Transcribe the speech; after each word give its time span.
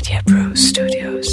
Media 0.00 0.20
Pro 0.24 0.42
Studios. 0.56 1.30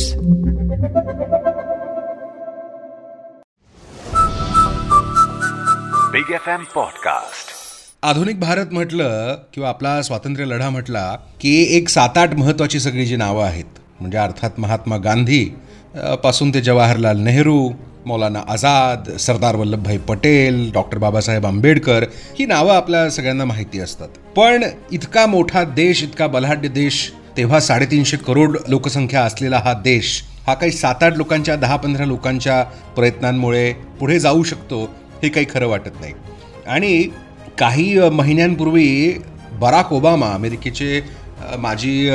Big 6.12 6.32
F 6.34 6.48
M 6.48 6.64
podcast 6.74 7.54
आधुनिक 8.04 8.40
भारत 8.40 8.74
म्हटलं 8.74 9.36
किंवा 9.54 9.70
आपला 9.70 10.02
स्वातंत्र्य 10.02 10.46
लढा 10.46 10.70
म्हटला 10.70 11.06
की 11.42 11.56
एक 11.78 11.90
सात 11.90 12.18
आठ 12.18 12.34
महत्त्वाची 12.34 12.80
सगळी 12.80 13.06
जी 13.06 13.16
नावं 13.16 13.46
आहेत 13.46 13.80
म्हणजे 14.00 14.18
अर्थात 14.18 14.60
महात्मा 14.60 14.98
गांधी 15.04 15.44
पासून 16.24 16.54
ते 16.54 16.62
जवाहरलाल 16.62 17.20
नेहरू 17.20 17.60
मौलाना 18.06 18.42
आझाद 18.48 19.10
सरदार 19.20 19.56
वल्लभभाई 19.56 19.98
पटेल 20.08 20.70
डॉक्टर 20.74 20.98
बाबासाहेब 20.98 21.46
आंबेडकर 21.46 22.06
ही 22.40 22.46
नावं 22.46 22.76
आपल्या 22.76 23.10
सगळ्यांना 23.10 23.46
माहिती 23.46 23.80
असतात 23.80 24.20
पण 24.36 24.64
इतका 24.92 25.26
मोठा 25.28 25.64
देश 25.76 26.04
इतका 26.04 26.28
बलाढ्य 26.28 26.70
देश 26.70 27.10
तेव्हा 27.38 27.60
साडेतीनशे 27.60 28.18
करोड 28.18 28.58
लोकसंख्या 28.68 29.22
असलेला 29.24 29.58
हा 29.58 29.74
देश 29.74 30.22
हा 30.48 30.54
काही 30.54 30.72
सात 30.72 31.04
आठ 31.04 31.18
लोकांच्या 31.18 31.56
दहा 31.56 31.76
पंधरा 31.76 32.06
लोकांच्या 32.06 32.64
प्रयत्नांमुळे 32.96 33.72
पुढे 34.00 34.20
जाऊ 34.20 34.44
शकतो 34.44 34.84
हे 35.24 35.30
काही 35.30 35.46
खरं 35.54 35.68
वाटत 35.68 36.00
नाही. 36.02 36.14
आणि 36.68 37.04
काही 37.60 38.10
महिन्यांपूर्वी 38.10 39.14
बराक 39.60 39.94
ओबामा 39.94 40.34
अमेरिकेचे 40.34 41.02
माजी 41.60 42.10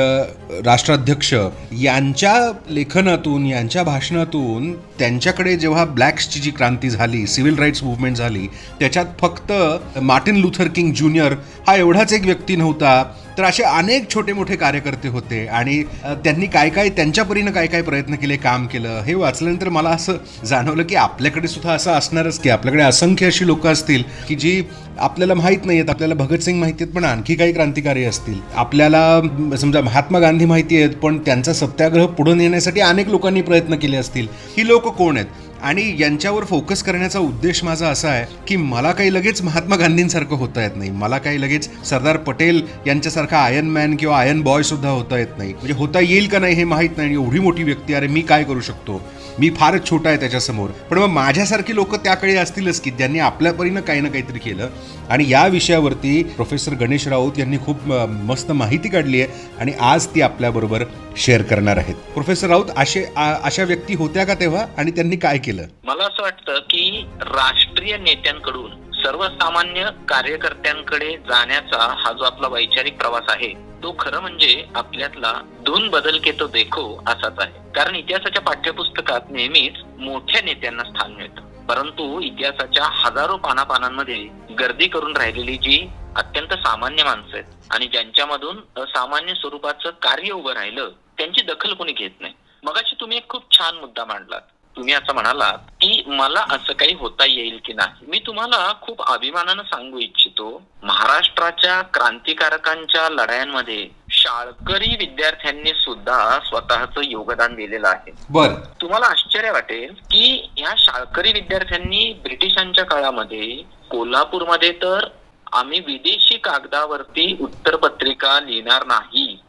राष्ट्राध्यक्ष 0.65 1.33
यांच्या 1.81 2.33
लेखनातून 2.69 3.45
यांच्या 3.45 3.83
भाषणातून 3.83 4.71
त्यांच्याकडे 4.99 5.55
जेव्हा 5.55 5.85
ब्लॅक्सची 5.85 6.39
जी 6.39 6.51
क्रांती 6.51 6.89
झाली 6.89 7.25
सिव्हिल 7.27 7.59
राईट्स 7.59 7.83
मुवमेंट 7.83 8.17
झाली 8.17 8.47
त्याच्यात 8.79 9.05
फक्त 9.21 9.53
मार्टिन 10.01 10.35
लुथर 10.35 10.67
किंग 10.67 10.93
ज्युनियर 10.93 11.33
हा 11.67 11.75
एवढाच 11.75 12.13
एक 12.13 12.25
व्यक्ती 12.25 12.55
नव्हता 12.55 13.03
तर 13.37 13.43
असे 13.43 13.63
अनेक 13.63 14.09
छोटे 14.13 14.33
मोठे 14.33 14.55
कार्यकर्ते 14.55 15.07
होते 15.07 15.45
आणि 15.47 15.81
त्यांनी 16.23 16.45
काय 16.45 16.69
काय 16.69 16.89
त्यांच्या 16.89 17.23
परीनं 17.23 17.51
काय 17.51 17.67
काय 17.67 17.81
प्रयत्न 17.81 18.15
केले 18.15 18.35
काम 18.37 18.65
केलं 18.67 19.01
हे 19.05 19.13
वाचल्यानंतर 19.13 19.69
मला 19.69 19.89
असं 19.89 20.17
जाणवलं 20.45 20.83
की 20.83 20.95
आपल्याकडे 20.95 21.47
सुद्धा 21.47 21.73
असं 21.73 21.91
असणारच 21.91 22.39
की 22.39 22.49
आपल्याकडे 22.49 22.83
असंख्य 22.83 23.25
अशी 23.25 23.47
लोकं 23.47 23.71
असतील 23.71 24.03
की 24.27 24.35
जी 24.35 24.61
आपल्याला 24.99 25.33
माहीत 25.33 25.65
नाही 25.65 25.77
आहेत 25.77 25.89
आपल्याला 25.89 26.13
भगतसिंग 26.15 26.59
माहिती 26.59 26.83
आहेत 26.83 26.93
पण 26.95 27.03
आणखी 27.03 27.35
काही 27.35 27.53
क्रांतिकारी 27.53 28.03
असतील. 28.03 28.39
आपल्याला 28.55 29.57
समजा 29.57 29.81
महात्मा 29.81 30.19
गांधी 30.19 30.45
माहिती 30.45 30.77
आहेत 30.77 30.95
पण 30.95 31.17
त्यांचा 31.17 31.53
सत्याग्रह 31.53 32.05
पुढे 32.07 32.33
नेण्यासाठी 32.33 32.79
अनेक 32.79 33.07
लोकांनी 33.07 33.41
प्रयत्न 33.41 33.75
केले 33.75 33.97
असतील. 33.97 34.27
ही 34.57 34.67
लोक 34.67 34.87
कोण 34.87 35.17
आहेत? 35.17 35.42
आणि 35.63 35.83
यांच्यावर 35.99 36.43
फोकस 36.43 36.83
करण्याचा 36.83 37.19
उद्देश 37.19 37.63
माझा 37.63 37.87
असा 37.87 38.09
आहे 38.09 38.25
की 38.47 38.55
मला 38.55 38.91
काही 38.91 39.13
लगेच 39.13 39.41
महात्मा 39.41 39.75
गांधींसारखं 39.75 40.35
होता 40.35 40.61
येत 40.61 40.75
नाही. 40.75 40.89
मला 40.91 41.17
काही 41.17 41.41
लगेच 41.41 41.69
सरदार 41.85 42.17
पटेल 42.17 42.61
यांच्यासारखा 42.87 43.37
आयन 43.37 43.69
मॅन 43.69 43.95
किंवा 43.95 44.17
आयन 44.19 44.41
बॉय 44.41 44.63
सुद्धा 44.63 44.89
होता 44.89 45.17
येत 45.17 45.37
नाही. 45.37 45.53
म्हणजे 45.53 45.73
होता 45.73 45.99
येईल 45.99 46.27
का 46.27 46.39
नाही 46.39 46.55
हे 46.55 46.63
माहीत 46.63 46.97
नाही 46.97 47.09
आणि 47.09 47.23
एवढी 47.23 47.39
मोठी 47.39 47.63
व्यक्ती 47.63 47.93
अरे 47.93 48.07
मी 48.07 48.21
काय 48.21 48.43
करू 48.43 48.61
शकतो? 48.61 49.01
मी 49.39 49.49
फारच 49.49 49.89
छोटा 49.89 50.09
आहे 50.09 50.19
त्याच्यासमोर. 50.19 50.69
पण 50.89 50.97
मग 50.97 51.07
माझ्यासारखी 51.07 51.75
लोक 51.75 51.95
त्याकडे 51.95 52.35
असतीलच 52.35 52.79
की 52.81 52.91
ज्यांनी 52.91 53.19
आपल्या 53.19 53.53
परीनं 53.53 53.81
काही 53.81 54.01
ना 54.01 54.09
काहीतरी 54.09 54.39
केलं. 54.39 54.69
आणि 55.09 55.29
या 55.29 55.45
विषयावरती 55.47 56.21
प्रोफेसर 56.23 56.73
गणेश 56.73 57.07
राऊत 57.07 57.39
यांनी 57.39 57.57
खूप 57.57 57.77
मस्त 58.23 58.51
माहिती 58.51 58.89
काढली 58.89 59.21
आहे 59.21 59.49
आणि 59.59 59.73
आज 59.81 60.07
ती 60.07 60.21
आपल्याबरोबर 60.21 60.83
शेअर 61.17 61.41
करणार 61.41 61.77
आहेत. 61.77 61.95
प्रोफेसर 62.13 62.47
राऊत 62.47 62.65
असे 62.77 63.05
अशा 63.15 63.63
व्यक्ती 63.63 63.93
होत्या 63.93 64.23
का 64.25 64.33
तेव्हा? 64.33 64.65
आणि 64.77 64.91
त्यांनी 64.91 65.15
काय 65.15 65.37
केलं? 65.37 65.65
मला 65.83 66.03
असं 66.03 66.23
वाटतं 66.23 66.59
की 66.69 67.05
राष्ट्रीय 67.21 67.97
नेत्यांकडून 67.97 68.82
सर्वसामान्य 69.03 69.89
कार्यकर्त्यांकडे 70.09 71.17
जाण्याचा 71.29 71.95
हा 71.99 72.11
जो 72.11 72.23
आपला 72.23 72.47
वैचारिक 72.47 72.97
प्रवास 72.97 73.23
आहे 73.29 73.53
तो 73.83 73.95
खरं 73.99 74.19
म्हणजे 74.19 74.65
आपल्यातला 74.75 75.31
दोन 75.61 75.89
बदल 75.89 76.19
के 76.19 76.31
तो 76.31 76.47
देखो 76.47 76.83
असाच 77.07 77.39
आहे. 77.39 77.71
कारण 77.75 77.95
इतिहासाच्या 77.95 78.41
पाठ्यपुस्तकात 78.41 79.31
नेहमीच 79.31 79.83
मोठ्या 79.99 80.41
नेत्यांना 80.41 80.83
स्थान 80.83 81.11
मिळतं. 81.11 81.41
परंतु 81.65 82.19
इतिहासाच्या 82.21 82.85
हजारो 82.85 83.37
पानापानांमध्ये 83.37 84.23
गर्दी 84.59 84.87
करून 84.87 85.17
राहिलेली 85.17 85.57
जी 85.57 85.77
अत्यंत 86.15 86.53
सामान्य 86.53 87.03
माणसं 87.03 87.37
आहेत 87.37 87.71
आणि 87.71 87.87
ज्यांच्यामधून 87.87 88.57
असामान्य 88.77 89.33
स्वरूपाचं 89.33 89.89
कार्य 90.01 90.31
उभं 90.31 90.53
राहिलं 90.53 90.89
त्यांची 91.17 91.45
दखल 91.45 91.73
कोणी 91.73 91.91
घेत 91.91 92.21
नाही. 92.21 92.33
मगाशी 92.63 92.95
तुम्ही 93.01 93.17
एक 93.17 93.29
खूप 93.29 93.51
छान 93.51 93.75
मुद्दा 93.75 94.05
मांडलात. 94.05 94.41
तुम्ही 94.75 94.93
असं 94.93 95.13
म्हणालात 95.13 95.57
की 95.81 96.03
मला 96.07 96.45
असं 96.49 96.73
काही 96.73 96.93
होता 96.93 97.25
येईल 97.25 97.59
की 97.65 97.73
नाही? 97.73 98.05
मी 98.07 98.19
तुम्हाला 98.19 98.73
खूप 98.81 99.01
अभिमानानं 99.01 99.63
सांगू 99.63 99.99
इच्छितो 99.99 100.61
महाराष्ट्राच्या 100.83 101.81
क्रांतिकारकांच्या 101.81 103.09
लढायांमध्ये 103.09 103.87
शाळकरी 104.09 104.95
विद्यार्थ्यांनी 104.99 105.71
सुद्धा 105.73 106.39
स्वतःचं 106.45 107.01
योगदान 107.03 107.55
दिलेलं 107.55 107.87
आहे. 107.87 108.11
बर. 108.29 108.49
तुम्हाला 108.81 109.05
आश्चर्य 109.05 109.51
वाटेल 109.51 109.93
की 110.11 110.49
या 110.57 110.73
शाळकरी 110.77 111.33
विद्यार्थ्यांनी 111.33 112.13
ब्रिटिशांच्या 112.23 112.85
काळामध्ये 112.85 113.63
कोल्हापूरमध्ये 113.89 114.71
तर 114.71 115.07
आम्ही 115.51 115.79
विदेशी 115.79 116.37
कागदावरती 116.37 117.37
उत्तरपत्रिका 117.41 118.39
लिहिणार 118.39 118.85
नाही 118.85 119.39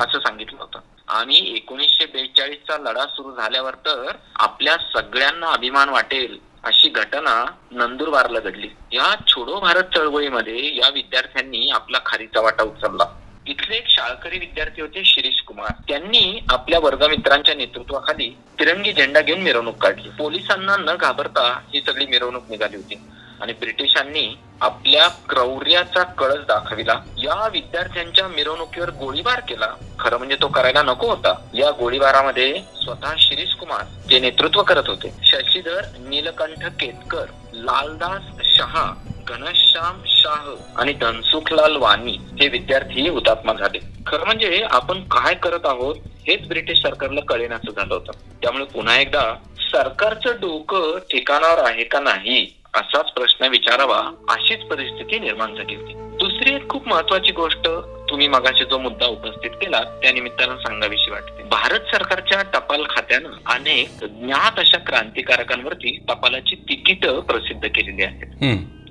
असं 0.00 0.18
सांगितलं 0.18 0.60
होतं. 0.60 0.78
आणि 1.12 1.52
एकोणीसशे 1.56 2.06
बेचाळीसचा 2.06 2.76
लढा 2.78 3.06
सुरू 3.06 3.34
झाल्यावर 3.36 3.74
तर 3.74 4.12
आपल्या 4.36 4.76
सगळ्यांना 4.94 5.46
अभिमान 5.46 5.88
वाटेल 5.88 6.38
अशी 6.64 6.88
घटना 6.88 7.44
नंदुरबारला 7.70 8.40
घडली. 8.40 8.68
या 8.92 9.14
छोडो 9.26 9.60
भारत 9.60 9.84
चळवळीमध्ये 9.94 10.76
या 10.76 10.88
विद्यार्थ्यांनी 10.88 11.70
आपला 11.70 11.98
खारीचा 12.06 12.40
वाटा 12.40 12.62
उचलला. 12.62 13.04
इथले 13.46 13.76
एक 13.76 13.88
शाळकरी 13.88 14.38
विद्यार्थी 14.38 14.82
होते 14.82 15.04
शिरीष 15.04 15.40
कुमार. 15.40 15.72
त्यांनी 15.88 16.44
आपल्या 16.50 16.78
वर्गमित्रांच्या 16.78 17.54
नेतृत्वाखाली 17.54 18.36
तिरंगी 18.58 18.92
झेंडा 18.92 19.20
घेऊन 19.20 19.40
मिरवणूक 19.40 19.76
काढली. 19.76 20.08
पोलिसांना 20.08 20.76
न 20.76 20.96
घाबरता 20.96 21.60
ही 21.74 21.80
सगळी 21.80 22.06
मिरवणूक 22.06 22.44
निघाली 22.50 22.76
होती. 22.76 22.94
आणि 23.42 23.52
ब्रिटिशांनी 23.52 24.38
आपल्या 24.60 25.08
क्रौर्याचा 25.08 26.02
कळस 26.02 26.44
दाखविला. 26.48 26.92
या 27.18 27.48
विद्यार्थ्यांच्या 27.48 28.28
मिरवणुकीवर 28.28 28.90
गोळीबार 28.90 29.40
केला. 29.40 29.66
खरं 30.00 30.18
म्हणजे 30.18 30.36
तो 30.42 30.48
करायला 30.48 30.82
नको 30.82 31.08
होता. 31.08 31.34
या 31.54 31.70
गोळीबारामध्ये 31.70 32.60
स्वतः 32.82 33.14
शिरीष 33.18 33.54
कुमार 33.54 33.84
जे 34.08 34.18
नेतृत्व 34.18 34.62
करत 34.62 34.88
होते. 34.88 35.12
शशीधर 35.22 35.80
नीलकंठ 35.98 36.64
केतकर 36.80 37.24
लालदास 37.52 38.44
शहा 38.44 38.92
घनश्याम 39.28 40.00
शाह 40.06 40.80
आणि 40.80 40.92
धनसुखलाल 40.92 41.76
वाणी 41.76 42.16
हे 42.40 42.48
विद्यार्थी 42.48 43.08
हुतात्मा 43.08 43.52
झाले. 43.52 43.78
खरं 44.06 44.24
म्हणजे 44.24 44.66
आपण 44.70 45.02
काय 45.02 45.34
करत 45.34 45.66
आहोत 45.66 45.96
हेच 46.28 46.48
ब्रिटिश 46.48 46.78
सरकारला 46.78 47.20
कळेनाचं 47.20 47.70
झालं 47.70 47.94
होतं. 47.94 48.12
त्यामुळे 48.42 48.64
पुन्हा 48.64 49.00
एकदा 49.00 49.34
सरकारचं 49.58 50.30
डोकं 50.30 50.98
ठिकाणावर 51.10 51.58
आहे 51.58 51.84
का 51.84 52.00
नाही 52.00 52.61
असाच 52.74 53.10
प्रश्न 53.12 53.46
विचारावा 53.46 53.98
अशीच 54.28 54.60
परिस्थिती 54.60 55.18
निर्माण 55.18 55.54
झाली 55.54 55.74
होती. 55.74 55.94
दुसरी 56.18 56.54
एक 56.54 56.68
खूप 56.70 56.88
महत्वाची 56.88 57.32
गोष्ट 57.32 57.68
तुम्ही 58.10 58.28
मगाशी 58.28 58.64
जो 58.64 58.78
मुद्दा 58.78 59.06
उपस्थित 59.06 59.50
केला 59.50 59.80
त्या 60.02 60.12
निमित्तानं 60.12 60.56
सांगावीशी 60.56 61.10
वाटते. 61.10 61.42
भारत 61.42 61.80
सरकारच्या 61.92 62.42
टपाल 62.42 62.84
खात्यानं 62.90 63.30
अनेक 63.46 64.04
ज्ञात 64.04 64.58
अशा 64.58 64.78
क्रांतिकारकांवरती 64.78 65.96
टपालाची 66.08 66.56
तिकीट 66.56 67.06
प्रसिद्ध 67.06 67.66
केलेली 67.66 68.02
आहेत. 68.02 68.26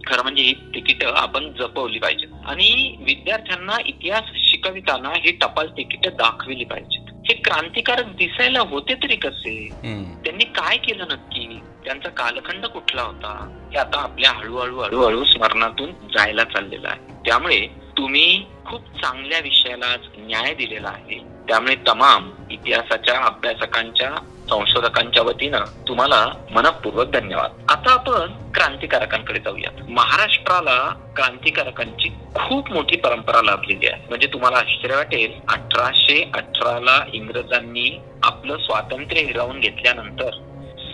खरं 0.08 0.24
म्हणजे 0.24 0.44
ही 0.44 0.54
तिकीट 0.54 1.04
आपण 1.04 1.52
जपवली 1.60 2.00
पाहिजे 2.00 2.28
आणि 2.46 2.96
विद्यार्थ्यांना 3.00 3.78
इतिहास 3.86 4.24
शिकविताना 4.36 5.10
ही 5.16 5.32
टपाल 5.32 5.68
तिकीट 5.68 6.08
दाखविली 6.08 6.64
पाहिजेत. 6.64 7.01
हे 7.32 7.36
क्रांतिकारक 7.38 8.06
दिसायला 8.06 8.60
होते 8.60 8.94
तरी 8.94 9.16
कसे? 9.16 9.70
त्यांनी 10.26 10.44
काय 10.44 10.78
केलं 10.78 11.04
नक्की? 11.04 11.60
त्यांचा 11.86 12.10
कालखंड 12.10 12.66
कुठला 12.66 13.02
होता? 13.02 13.60
हे 13.72 13.78
आता 13.78 14.00
आपल्या 14.00 14.32
हळूहळू 14.32 14.80
हळूहळू 14.80 15.24
स्मरणातून 15.24 15.92
जायला 15.92 16.44
चाललेलं 16.44 16.88
आहे. 16.88 17.00
त्यामुळे 17.26 17.68
तुम्ही 17.98 18.46
खूप 18.66 18.82
चांगल्या 18.82 19.40
विषयाला 19.40 19.96
न्याय 20.18 20.54
दिलेला 20.54 20.90
आहे. 20.90 21.20
त्यामुळे 21.48 21.76
तमाम 21.76 22.32
इतिहासाच्या 22.52 23.20
अभ्यासकांच्या 23.20 24.12
संशोधकांच्या 24.52 25.24
वतीनं 25.24 25.60
तुम्हाला 25.88 26.26
मनपूर्वक 26.52 27.10
धन्यवाद. 27.10 27.52
आता 27.70 27.92
आपण 27.92 28.52
क्रांतिकारकांकडे 28.52 29.40
जाऊयात. 29.40 29.82
महाराष्ट्राला 29.90 30.78
क्रांतिकारकांची 31.16 32.10
खूप 32.36 32.72
मोठी 32.72 32.98
परंपरा 32.98 33.42
लाभलेली 33.42 33.88
आहे. 33.88 34.06
म्हणजे 34.10 34.28
तुम्हाला 34.28 34.58
आश्चर्य 34.58 34.96
वाटेल 34.96 35.32
अठराशे 35.50 36.32
अठराला 36.36 37.06
इंग्रजांनी 37.14 38.02
आपलं 38.24 38.58
स्वातंत्र्य 38.58 39.22
हिरावून 39.22 39.60
घेतल्यानंतर 39.60 40.32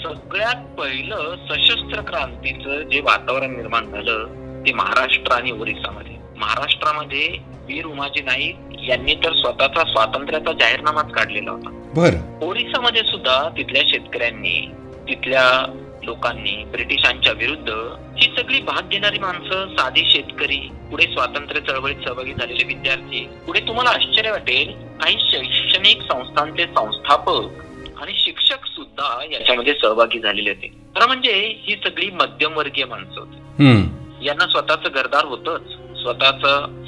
सगळ्यात 0.03 0.79
पहिलं 0.79 1.35
सशस्त्र 1.49 2.01
क्रांतीचं 2.01 2.81
जे 2.81 2.99
वातावरण 2.99 3.55
निर्माण 3.55 3.91
झालं 3.91 4.25
ते 4.67 4.73
महाराष्ट्र 4.73 5.33
आणि 5.33 5.51
ओरिसामध्ये. 5.51 6.15
महाराष्ट्रामध्ये 6.37 7.27
वीर 7.67 7.85
उमाजी 7.85 8.21
नाईक 8.21 8.57
यांनी 8.89 9.15
तर 9.15 9.33
स्वतःचा 9.33 9.83
स्वातंत्र्याचा 9.83 10.51
जाहीरनामाच 10.51 11.11
काढलेला 11.11 11.51
होता. 11.51 11.69
बर. 11.97 12.39
ओरिसामध्ये 12.41 13.03
सुद्धा 13.03 13.49
तिथल्या 13.57 13.81
शेतकऱ्यांनी 13.87 14.71
तिथल्या 15.09 15.73
लोकांनी 16.03 16.63
ब्रिटिशांच्या 16.63 17.33
विरुद्ध 17.33 17.69
ही 18.17 18.35
सगळी 18.37 18.61
भाग 18.61 18.89
घेणारी 18.89 19.19
माणसं 19.19 19.75
साधी 19.75 20.03
शेतकरी 20.05 20.69
पुढे 20.91 21.03
स्वातंत्र्य 21.03 21.61
चळवळीत 21.61 21.95
सहभागी 22.07 22.33
झालेले 22.33 22.65
विद्यार्थी 22.65 23.29
पुढे 23.45 23.59
तुम्हाला 23.59 23.89
आश्चर्य 23.89 24.31
वाटेल 24.31 24.71
काही 24.71 25.17
शैक्षणिक 25.19 26.01
संस्थांचे 26.01 26.63
संस्थापक 26.63 27.41
आणि 28.01 28.11
शिक्षक 28.15 28.65
सुद्धा 28.65 29.25
याच्यामध्ये 29.31 29.73
सहभागी 29.73 30.19
झालेले 30.19 30.49
होते. 30.49 30.67
खरं 30.67 31.07
म्हणजे 31.07 31.61
ही 31.63 31.75
सगळी 31.85 32.09
मध्यमवर्गीय 32.09 32.85
माणसं 32.85 33.19
होती. 33.19 33.37
यांना 34.25 34.47
स्वतःच 34.47 34.91
घरदार 34.93 35.25
होतच 35.25 35.61
स्वतःच 36.01 36.41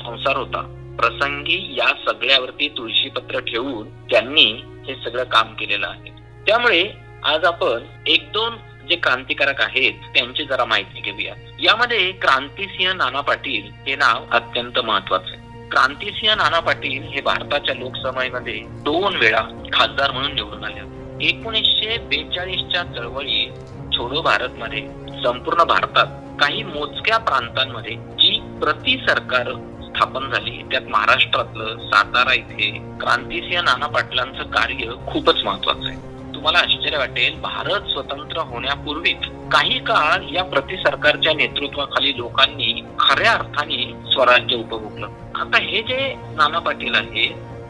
संसार 0.04 0.38
होता. 0.38 0.79
प्रसंगी 1.00 1.76
या 1.78 1.88
सगळ्यावरती 2.08 2.68
तुळशीपत्र 2.70 3.40
ठेवून 3.40 3.90
त्यांनी 3.90 4.46
हे 4.88 4.96
सगळं 4.96 5.24
काम 5.24 5.54
केलेलं 5.54 5.88
आहे. 5.88 6.10
त्यामुळे 6.48 6.92
आज 7.24 7.46
आपण 7.46 7.84
एक 8.08 8.32
दोन 8.32 8.56
जे 8.90 8.96
क्रांतिकारक 8.96 9.62
आहेत 9.62 9.94
त्यांची 9.94 10.44
जरा 10.44 10.66
माहिती 10.66 11.02
घेऊया. 11.02 11.34
यामध्ये 11.60 12.12
क्रांतिसिंह 12.12 12.94
नाना 12.94 13.22
पाटील 13.22 13.70
हे 13.88 13.96
नाव 13.96 14.26
अत्यंत 14.32 14.80
महत्वाचं 14.80 15.32
आहे. 15.32 15.68
क्रांतिसिंह 15.70 16.36
नाना 16.36 16.60
पाटील 16.60 17.04
हे 17.04 17.22
भारताच्या 17.22 17.76
लोकसभेमध्ये 17.76 18.60
दोन 18.60 19.16
वेळा 19.16 19.42
खासदार 19.74 20.12
म्हणून 20.12 20.34
निवडून 20.34 20.64
आले 20.64 20.82
होते. 20.82 21.26
एकोणीसशे 21.26 21.98
बेचाळीसच्या 21.98 22.84
चळवळी 22.84 23.52
छोडो 23.94 24.22
भारत 24.22 24.50
मध्ये 24.50 24.82
संपूर्ण 25.24 25.64
भारतात 25.64 26.08
काही 26.42 26.64
मोजक्या 26.64 27.18
प्रांतांमध्ये 27.18 27.96
जी 27.96 28.40
प्रति 28.60 28.98
सरकार 29.10 29.52
स्थापन 30.00 30.30
झाली. 30.30 30.62
त्यात 30.72 30.82
महाराष्ट्रातलं 30.90 31.78
सातारा 31.90 32.34
इथे 32.34 32.70
क्रांतीसिंह 33.00 33.62
नाना 33.62 33.88
पाटलांचं 33.88 34.44
कार्य 34.44 34.94
खूपच 35.08 35.44
महत्वाचं 35.44 35.88
आहे. 35.88 35.98
तुम्हाला 36.34 36.60
आश्चर्य 36.60 36.98
वाटेल 36.98 37.40
भारत 37.42 37.90
स्वतंत्र 37.92 38.42
होण्यापूर्वीच 38.42 39.28
काही 39.52 39.80
काळ 39.80 40.24
या 40.32 40.44
प्रति 40.44 40.78
सरकारच्या 40.78 41.34
नेतृत्वाखाली 41.34 42.18
लोकांनी 42.18 42.82
खऱ्या 43.00 43.34
अर्थाने 43.34 43.84
स्वराज्य 44.14 44.56
उपभोगलं. 44.56 45.08
आता 45.36 45.58
हे 45.58 45.82
जे 45.82 46.14
नाना 46.36 46.60
पाटील 46.60 46.96
आहे 46.96 47.28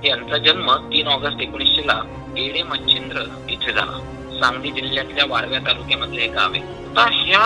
यांचा 0.08 0.38
जन्म 0.38 0.72
तीन 0.94 1.08
ऑगस्ट 1.08 1.42
एकोणीसशे 1.42 1.88
ला 1.88 2.02
एडे 2.38 2.64
मच्छिंद्र 2.64 3.24
इथे 3.50 3.72
झाला. 3.72 4.00
सांगली 4.42 4.72
जिल्ह्यातल्या 4.72 5.26
वाळव्या 5.30 5.60
तालुक्यामधले 5.60 6.22
एक 6.22 6.32
गाव 6.32 6.52
आहे. 6.52 6.62
आता 6.62 7.10
ह्या 7.12 7.46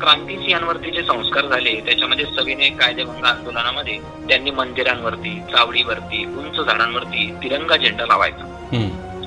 क्रांतिसिंहांवरती 0.00 0.90
जे 0.90 1.02
संस्कार 1.02 1.46
झाले 1.46 1.74
त्याच्यामध्ये 1.86 2.24
सविनय 2.24 2.68
कायदेभंग 2.68 3.24
आंदोलनामध्ये 3.24 3.98
त्यांनी 4.28 4.50
मंदिरांवरती 4.50 5.40
चावडीवरती 5.40 6.24
उंच 6.24 6.60
झाडांवरती 6.66 7.30
तिरंगा 7.42 7.76
झेंडा 7.76 8.06
लावायचा. 8.06 8.44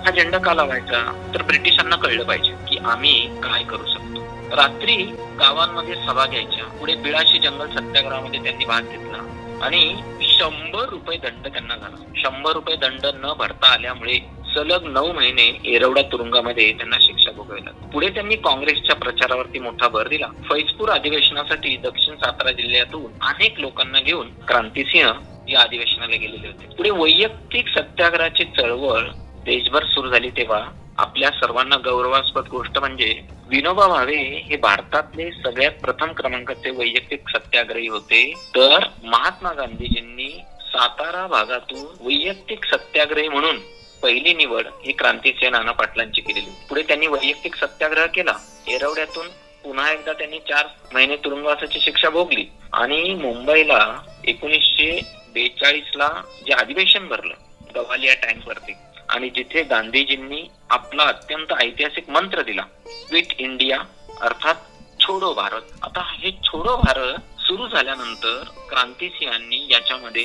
हा 0.05 0.11
झेंडा 0.11 0.37
का 0.37 0.53
लावायचा? 0.53 1.01
तर 1.35 1.41
ब्रिटिशांना 1.41 1.95
कळलं 1.95 2.23
पाहिजे 2.23 2.53
की 2.67 2.77
आम्ही 2.85 3.13
काय 3.43 3.63
करू 3.63 3.85
शकतो. 3.85 4.21
रात्री 4.55 4.95
गावांमध्ये 5.39 5.95
सभा 5.95 6.25
घ्यायच्या 6.25 6.65
पुढे 6.79 6.95
बिळाशी 6.95 7.39
जंगल 7.39 7.67
सत्याग्रहामध्ये 7.67 8.43
त्यांनी 8.43 8.65
भाग 8.65 8.81
घेतला 8.81 9.17
आणि 9.61 9.95
शंभर 10.21 10.89
रुपये 10.89 11.17
दंड 11.17 11.47
त्यांना 11.47 11.75
झाला. 11.75 11.95
शंभर 12.17 12.51
रुपये 12.51 12.75
दंड 12.75 13.05
न 13.05 13.33
भरता 13.37 13.67
आल्यामुळे 13.67 14.17
सलग 14.55 14.87
नऊ 14.87 15.13
महिने 15.13 15.59
येरवडा 15.65 16.01
तुरुंगामध्ये 16.01 16.71
त्यांना 16.71 16.97
शिक्षा 17.01 17.31
भोगावी 17.31 17.59
लागली. 17.65 17.89
पुढे 17.93 18.09
त्यांनी 18.09 18.35
काँग्रेसच्या 18.35 18.95
प्रचारावरती 18.95 19.59
मोठा 19.59 19.87
भर 19.87 20.07
दिला. 20.07 20.27
फैजपूर 20.49 20.89
अधिवेशनासाठी 20.89 21.75
दक्षिण 21.77 22.15
सातारा 22.15 22.51
जिल्ह्यातून 22.51 23.11
अनेक 23.21 23.59
लोकांना 23.59 23.99
घेऊन 23.99 24.27
क्रांतिसिंह 24.47 25.11
या 25.47 25.61
अधिवेशनाला 25.61 26.15
गेलेले 26.15 26.47
होते. 26.47 26.65
पुढे 26.77 26.89
वैयक्तिक 26.89 27.67
सत्याग्रहाची 27.67 28.43
चळवळ 28.43 29.07
देशभर 29.45 29.83
सुरू 29.83 30.09
झाली 30.09 30.29
तेव्हा 30.29 30.63
आपल्या 30.97 31.29
सर्वांना 31.29 31.75
गौरवास्पद 31.75 32.47
गोष्ट 32.51 32.79
म्हणजे 32.79 33.21
विनोबा 33.49 33.87
भावे 33.87 34.17
हे 34.49 34.57
भारतातले 34.57 35.29
सगळ्यात 35.31 35.71
प्रथम 35.71 36.11
क्रमांकाचे 36.11 36.69
वैयक्तिक 36.69 37.29
सत्याग्रही 37.29 37.87
होते. 37.87 38.23
तर 38.55 38.83
महात्मा 39.03 39.53
गांधीजींनी 39.53 40.29
सातारा 40.61 41.27
भागातून 41.27 42.07
वैयक्तिक 42.07 42.65
सत्याग्रही 42.65 43.27
म्हणून 43.27 43.57
पहिली 44.03 44.33
निवड 44.33 44.67
ही 44.85 44.91
क्रांतीचे 44.91 45.49
नाना 45.49 45.71
पाटलांची 45.71 46.21
केलेली 46.21 46.51
पुढे 46.69 46.81
त्यांनी 46.81 47.07
वैयक्तिक 47.07 47.55
सत्याग्रह 47.55 48.05
केला. 48.05 48.33
येरवड्यातून 48.67 49.27
पुन्हा 49.63 49.91
एकदा 49.91 50.13
त्यांनी 50.13 50.39
चार 50.39 50.67
महिने 50.93 51.15
तुरुंगवासाची 51.15 51.79
शिक्षा 51.81 52.09
भोगली. 52.09 52.45
आणि 52.73 53.13
मुंबईला 53.13 53.79
एकोणीसशे 54.23 54.99
बेचाळीस 55.33 55.95
ला 55.95 56.09
जे 56.47 56.53
अधिवेशन 56.53 57.07
भरलं 57.07 57.33
गवालिया 57.75 58.13
टँक 58.13 58.47
वरती 58.47 58.73
आणि 59.09 59.29
जिथे 59.29 59.63
गांधीजींनी 59.63 60.43
आपला 60.69 61.03
अत्यंत 61.03 61.53
ऐतिहासिक 61.59 62.09
मंत्र 62.09 62.41
दिला 62.41 62.61
क्विट 63.09 63.33
इंडिया 63.37 63.79
अर्थात 64.21 64.55
छोडो 64.99 65.33
भारत. 65.33 65.61
आता 65.83 66.01
हे 66.05 66.31
छोडो 66.43 66.75
भारत 66.75 67.41
सुरू 67.41 67.67
झाल्यानंतर 67.67 68.43
क्रांतिसिंहांनी 68.69 69.67
याच्यामध्ये 69.69 70.23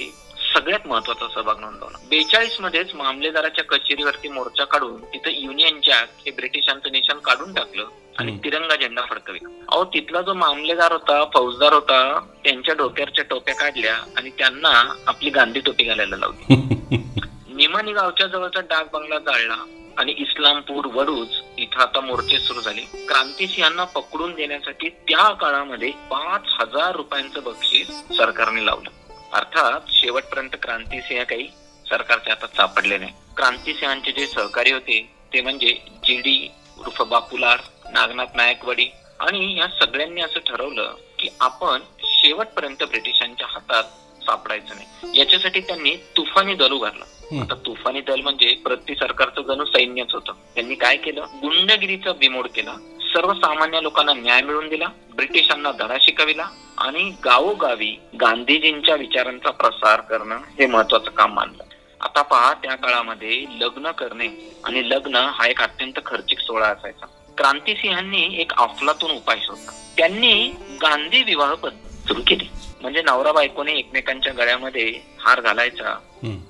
सगळ्यात 0.56 0.86
महत्त्वाचा 0.86 1.28
सहभाग 1.34 1.60
नोंदवला. 1.60 1.98
बेचाळीस 2.10 2.60
मध्येच 2.60 2.94
मामलेदाराच्या 2.94 3.64
कचेरीवरती 3.64 4.28
मोर्चा 4.28 4.64
काढून 4.64 5.04
तिथं 5.04 5.30
युनियन 5.30 5.80
जॅक 5.86 6.08
हे 6.26 6.30
ब्रिटिशांचं 6.30 6.92
निशाण 6.92 7.18
काढून 7.18 7.54
टाकलं 7.54 7.84
आणि. 8.18 8.38
तिरंगा 8.44 8.76
झेंडा 8.76 9.02
फडकविला. 9.02 9.48
अहो 9.68 9.84
तिथला 9.84 10.20
जो 10.20 10.34
मामलेदार 10.34 10.92
होता 10.92 11.24
फौजदार 11.24 11.72
होता 11.72 12.18
त्यांच्या 12.44 12.74
डोक्यावरच्या 12.74 13.24
टोप्या 13.24 13.54
काढल्या 13.54 13.94
आणि 14.16 14.30
त्यांना 14.30 14.94
आपली 15.06 15.30
गांधी 15.30 15.60
टोपी 15.60 15.84
घालायला 15.84 16.16
लावली. 16.16 16.56
निमानी 17.54 17.92
गावच्या 17.92 18.26
जवळचा 18.26 18.60
डाक 18.60 18.88
बंगला 18.92 19.18
जाळला 19.18 19.56
आणि 19.98 20.12
इस्लामपूर 20.12 20.86
वडूज 20.86 21.28
इथं 21.58 21.80
आता 21.80 22.00
मोर्चे 22.00 22.38
सुरू 22.38 22.60
झाले. 22.60 22.80
क्रांतिसिंहांना 22.80 23.84
पकडून 23.84 24.34
देण्यासाठी 24.34 24.88
त्या 24.88 25.32
काळामध्ये 25.32 25.90
पाच 25.90 26.42
हजार 26.60 26.96
रुपयांचं 26.96 27.42
बक्षीस 27.44 27.88
सरकारने 28.16 28.66
लावलं. 28.66 29.05
अर्थात 29.36 29.80
शेवटपर्यंत 29.90 30.50
क्रांतिसिंह 30.62 31.22
काही 31.22 31.48
सरकारच्या 31.90 32.34
हातात 32.34 32.56
सापडले 32.56 32.98
नाही. 32.98 33.12
क्रांतिसिंहांचे 33.36 34.12
जे 34.12 34.26
सहकारी 34.26 34.72
होते 34.72 35.10
ते 35.32 35.40
म्हणजे 35.40 35.72
जी 36.04 36.16
डी 36.20 36.48
उर्फ 36.78 37.02
बापूलाल 37.02 37.58
नागनाथ 37.92 38.26
नायकवडी 38.34 38.88
आणि 39.20 39.58
या 39.58 39.66
सगळ्यांनी 39.66 40.20
असं 40.20 40.40
ठरवलं 40.46 40.94
की 41.18 41.28
आपण 41.40 41.80
शेवटपर्यंत 42.02 42.84
ब्रिटिशांच्या 42.84 43.46
हातात 43.50 43.84
सापडायचं 44.24 44.74
नाही. 44.74 45.18
याच्यासाठी 45.18 45.60
त्यांनी 45.60 45.96
तुफानी 46.16 46.54
दल 46.54 46.72
उभारलं. 46.72 47.04
आता 47.40 47.54
तुफानी 47.54 48.00
दल 48.00 48.20
म्हणजे 48.20 48.54
प्रति 48.64 48.94
सरकारचं 48.94 49.42
जणू 49.42 49.64
सैन्यच 49.64 50.14
होतं. 50.14 50.32
त्यांनी 50.54 50.74
काय 50.74 50.96
केलं? 50.96 51.24
गुंडगिरीचा 51.42 52.12
बिमोड 52.12 52.46
केला. 52.46 52.74
सर्वसामान्य 53.16 53.82
लोकांना 53.82 54.12
न्याय 54.14 54.40
मिळवून 54.42 54.68
दिला. 54.68 54.86
ब्रिटिशांना 55.14 55.70
धडा 55.72 55.96
शिकविला 56.00 56.48
आणि 56.78 57.02
गावोगावी 57.24 57.90
गांधीजींच्या 58.20 58.94
विचारांचा 58.94 59.50
प्रसार 59.50 60.00
करणं 60.00 60.36
हे 60.58 60.66
महत्वाचं 60.66 61.10
काम 61.10 61.32
मानलं. 61.34 61.62
आता 62.00 62.22
पहा 62.22 62.52
त्या 62.54 62.74
काळामध्ये 62.74 63.44
लग्न 63.60 63.90
करणे 63.90 64.28
आणि 64.64 64.88
लग्न 64.90 65.14
हा 65.14 65.46
एक 65.46 65.62
अत्यंत 65.62 66.00
खर्चिक 66.06 66.38
सोहळा 66.38 66.66
असायचा. 66.66 67.06
क्रांतिसिंहांनी 67.38 68.40
एक 68.40 68.52
अफलातून 68.52 69.10
उपाय 69.10 69.38
शोधला. 69.42 69.70
त्यांनी 69.96 70.54
गांधी 70.82 71.22
विवाह 71.22 71.54
पद्धत 71.54 72.08
सुरू 72.08 72.20
केली. 72.26 72.48
म्हणजे 72.80 73.02
नवरा 73.02 73.32
बायकोने 73.32 73.72
एकमेकांच्या 73.72 74.32
गळ्यामध्ये 74.32 75.00
हार 75.20 75.40
घालायचा. 75.40 75.98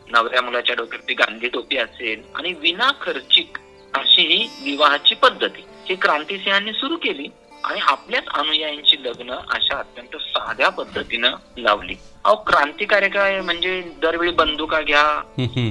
नवऱ्या 0.08 0.42
मुलाच्या 0.42 0.74
डोक्यावरती 0.74 1.14
गांधी 1.14 1.48
टोपी 1.48 1.76
असेल 1.76 2.22
आणि 2.34 2.52
विना 2.52 2.90
खर्चिक 3.02 3.58
अशी 3.94 4.22
ही 4.22 4.70
विवाहाची 4.70 5.14
पद्धती. 5.14 5.64
ही 5.88 5.94
क्रांतिसिंहांनी 5.94 6.72
सुरू 6.72 6.96
केली 6.96 7.28
आणि 7.64 7.80
आपल्याच 7.80 8.24
अनुयायांची 8.28 8.96
लग्न 9.02 9.34
अशा 9.50 9.78
अत्यंत 9.78 10.16
साध्या 10.16 10.68
पद्धतीनं 10.68 11.34
लावली. 11.56 11.94
अहो 12.24 12.36
क्रांतिकारी 12.36 13.08
काय 13.08 13.40
म्हणजे 13.40 13.80
दरवेळी 14.02 14.30
बंदुका 14.32 14.80
घ्या. 14.80 15.04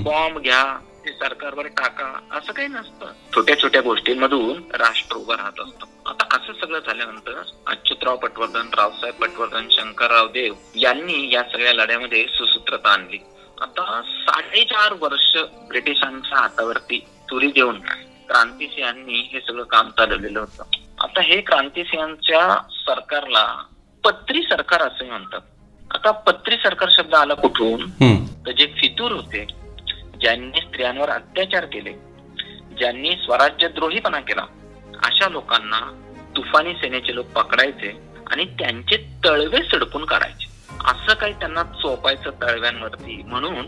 बॉम्ब 0.04 0.40
घ्या 0.40 0.64
ते 1.06 1.12
सरकारवर 1.12 1.68
टाका 1.68 2.20
असं 2.32 2.54
काही 2.54 2.68
नसतं. 2.68 3.12
छोट्या 3.36 3.58
छोट्या 3.62 3.82
गोष्टींमधून 3.82 4.64
राष्ट्र 4.74 5.18
उभं 5.18 5.36
राहत 5.36 5.60
असतं. 5.60 5.86
आता 6.06 6.36
असं 6.36 6.54
सगळं 6.54 6.80
झाल्यानंतर 6.80 7.42
अच्युतराव 7.68 8.18
पटवर्धन 8.18 8.70
रावसाहेब 8.78 9.16
पटवर्धन 9.16 9.68
शंकरराव 9.72 10.28
देव 10.28 10.54
यांनी 10.76 11.34
या 11.34 11.44
सगळ्या 11.44 11.74
लढ्यामध्ये 11.74 12.26
सुसूत्रता 12.28 12.90
आणली. 12.90 13.18
आता 13.62 14.02
साडेचार 14.06 14.94
वर्ष 15.00 15.38
ब्रिटिशांच्या 15.68 16.40
हातावरती 16.40 17.00
तुरी 17.30 17.48
देऊन 17.48 17.80
क्रांतिसिंहांनी 18.30 19.20
हे 19.34 19.40
सगळं 19.40 19.64
काम 19.64 19.90
चालवलेलं 19.90 20.40
होतं 20.40 20.64
आता 21.00 21.22
हे 21.22 21.40
क्रांतिसिंहांच्या 21.42 22.42
सरकारला 22.72 23.46
पत्री 24.04 24.42
सरकार 24.42 24.82
असं 24.82 25.06
म्हणतात 25.06 25.42
आता 25.92 26.12
पत्री 26.12 26.56
सरकार 26.56 26.90
शब्द 26.92 27.16
आला 27.16 27.34
कुठून. 27.34 27.90
तर 28.46 28.52
जे 28.52 28.66
फितूर 28.82 29.12
होते 29.12 29.46
ज्यांनी 30.22 30.62
स्त्रियांवर 30.62 31.10
अत्याचार 31.10 31.66
केले 31.66 31.94
ज्यांनी 32.78 33.12
स्वराज्यद्रोहीपणा 33.16 34.20
केला 34.20 34.46
अशा 35.04 35.30
लोकांना 35.30 35.80
तुफानी 36.38 36.74
सेनेचे 36.74 37.16
लोक 37.16 37.26
पकडायचे 37.26 37.92
आणि 38.32 38.46
त्यांचे 38.60 38.98
तळवे 39.26 39.64
सडकून 39.72 40.06
काढायचे 40.06 40.54
असं 40.86 41.14
काही 41.14 41.34
त्यांना 41.34 41.64
चोपायचं 41.64 42.30
तळव्यांवरती 42.42 43.22
म्हणून. 43.24 43.68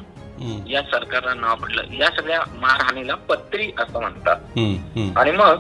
या 0.70 0.82
सरकारला 0.82 1.34
नाव 1.34 1.56
पडलं. 1.56 1.82
या 1.94 2.10
सगळ्या 2.17 2.39
मारहाणीला 2.53 3.15
पत्री 3.15 3.72
असं 3.79 4.00
म्हणतात. 4.00 4.36
आणि 5.17 5.32
मग 5.32 5.60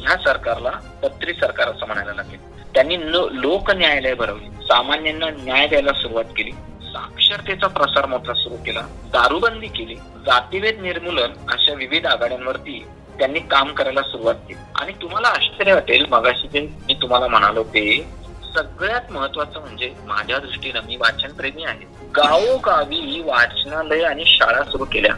ह्या 0.00 0.16
सरकारला 0.16 0.70
पत्री 1.02 1.32
सरकार 1.32 1.68
असं 1.68 1.86
म्हणायला 1.86 2.12
लागले. 2.14 2.36
त्यांनी 2.74 2.96
लोक 3.42 3.70
न्यायालय 3.70 4.14
भरवली. 4.14 4.48
सामान्यांना 4.62 5.26
न्याय 5.30 5.66
द्यायला 5.66 5.92
सुरुवात 5.92 6.24
केली. 6.36 6.50
साक्षरतेचा 6.82 7.66
प्रसार 7.66 8.06
मोठा 8.06 8.32
सुरू 8.34 8.56
केला. 8.56 8.80
दारूबंदी 8.82 9.66
केली. 9.66 9.94
जातीभेद 9.94 10.80
निर्मूलन 10.80 11.32
अशा 11.52 11.72
विविध 11.72 12.06
आघाड्यांवरती 12.06 12.86
त्यांनी 13.18 13.40
काम 13.40 13.72
करायला 13.72 14.02
सुरुवात 14.02 14.34
केली. 14.34 14.60
आणि 14.74 14.92
तुम्हाला 15.02 15.28
आश्चर्य 15.28 15.74
वाटेल 15.74 16.06
मगाशी 16.10 16.48
जे 16.48 16.60
मी 16.60 16.94
तुम्हाला 16.94 17.26
म्हणालो 17.28 17.62
ते 17.62 18.15
सगळ्यात 18.56 19.10
महत्वाचं 19.12 19.60
म्हणजे 19.60 19.92
माझ्या 20.06 20.38
दृष्टीनं 20.38 20.80
मी 20.86 20.96
वाचनप्रेमी 20.96 21.64
आहे. 21.64 21.84
गावोगावी 22.16 23.20
वाचनालय 23.24 24.02
आणि 24.02 24.24
शाळा 24.26 24.62
सुरू 24.64 24.84
केल्या. 24.84 25.14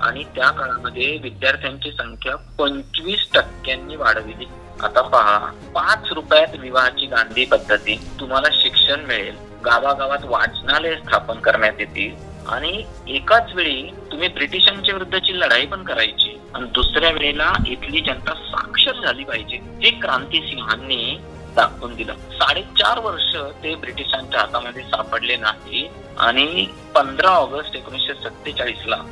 आणि 0.00 0.24
त्या 0.36 0.50
काळामध्ये 0.50 1.16
विद्यार्थ्यांची 1.22 1.90
संख्या 1.90 2.34
पंचवीस 2.58 3.26
टक्क्यांनी 3.34 3.96
वाढविली. 3.96 4.44
आता 4.82 5.02
पहा 5.02 5.38
पाच 5.74 6.12
रुपयात 6.12 6.54
विवाहाची 6.58 7.06
गांधी 7.06 7.44
पद्धती 7.44 7.96
तुम्हाला 8.20 8.48
शिक्षण 8.52 9.04
मिळेल 9.06 9.34
गावागावात 9.64 10.24
वाचनालय 10.24 10.94
स्थापन 10.96 11.38
करण्यात 11.38 11.80
येतील 11.80 12.14
आणि 12.48 12.82
एकाच 13.08 13.52
वेळी 13.54 13.82
तुम्ही 14.10 14.28
ब्रिटिशांच्या 14.28 14.94
विरुद्धची 14.94 15.38
लढाई 15.40 15.66
पण 15.66 15.82
करायची. 15.82 16.38
आणि 16.54 16.64
दुसऱ्या 16.64 17.10
वेळेला 17.10 17.52
इथली 17.68 18.00
जनता 18.00 18.34
साक्षर 18.34 18.92
झाली 19.04 19.24
पाहिजे. 19.24 19.60
हे 19.82 19.90
क्रांतिसिंहांनी 19.90 21.20
दाखवून 21.56 21.94
दिलं. 21.94 22.14
साडेचार 22.32 22.98
वर्ष 22.98 23.34
ते 23.62 23.74
ब्रिटिशांच्या 23.74 24.40
हातामध्ये 24.40 24.82
सापडले 24.82 25.36
नाही 25.36 25.88
आणि 26.18 26.66
पंधरा 26.94 27.30
ऑगस्ट 27.30 27.76
एकोणीसशे 27.76 28.14
सत्तेचाळीस 28.14 28.86
ला 28.86 29.02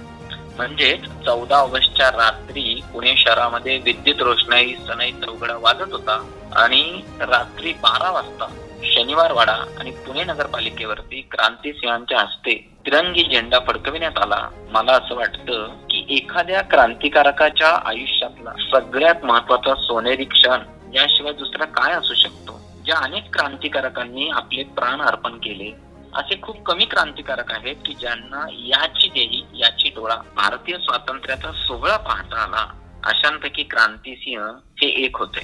म्हणजेच 0.56 1.04
चौदा 1.24 1.56
ऑगस्टच्या 1.56 2.08
रात्री 2.10 2.80
पुणे 2.92 3.14
शहरामध्ये 3.16 3.76
विद्युत 3.84 4.22
रोषणाई 4.22 4.74
सनई 4.88 5.10
चौघडा 5.22 5.56
वाजत 5.56 5.92
होता 5.92 6.20
आणि 6.56 6.82
रात्री 7.20 7.72
बारा 7.72 8.10
वाजता 8.10 8.48
शनिवार 8.84 9.32
वाडा 9.32 9.52
आणि 9.78 9.90
पुणे 10.06 10.24
नगरपालिकेवरती 10.24 11.20
क्रांती 11.30 11.72
सिंहांच्या 11.72 12.20
हस्ते 12.20 12.54
तिरंगी 12.86 13.22
झेंडा 13.22 13.58
फडकविण्यात 13.58 14.18
आला. 14.18 14.38
मला 14.70 14.92
असं 14.92 15.14
वाटतं 15.14 15.66
की 15.90 16.04
एखाद्या 16.16 16.60
क्रांतिकारकाच्या 16.62 17.68
आयुष्यातला 17.84 18.52
सगळ्यात 18.72 19.24
महत्त्वाचा 19.24 19.74
सोनेरी 19.74 20.24
क्षण 20.24 20.62
याशिवाय 20.94 21.32
दुसरा 21.32 21.64
काय 21.64 21.92
असू 21.92 22.14
शकतो? 22.14 22.60
ज्या 22.84 22.96
अनेक 22.96 23.36
क्रांतिकारकांनी 23.36 24.28
आपले 24.28 24.62
प्राण 24.62 25.00
अर्पण 25.00 25.32
केले 25.32 25.72
असे 26.14 26.40
खूप 26.42 26.62
कमी 26.62 26.84
क्रांतिकारक 26.84 27.52
आहेत 27.52 27.76
की 27.86 27.94
ज्यांना 27.94 28.46
याची 28.50 29.08
देही 29.08 29.46
याची 29.54 29.88
डोळा 29.88 30.16
भारतीय 30.36 30.76
स्वातंत्र्याचा 30.78 31.52
सोहळा 31.52 31.96
पाहता 31.96 32.42
आला. 32.42 32.72
अशांपैकी 33.04 33.62
क्रांतिसिंह 33.62 34.44
हे 34.80 34.86
एक 35.04 35.16
होते. 35.16 35.40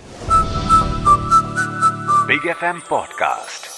बिग 2.26 2.46
एफ 2.46 2.64
एम 2.64 2.78
पॉडकास्ट 2.78 3.75